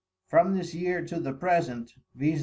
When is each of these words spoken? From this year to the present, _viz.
From 0.25 0.55
this 0.57 0.73
year 0.73 1.05
to 1.05 1.19
the 1.19 1.31
present, 1.31 1.93
_viz. 2.17 2.39